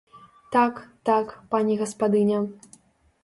[0.53, 0.79] Так,
[1.09, 2.39] так, пані гаспадыня.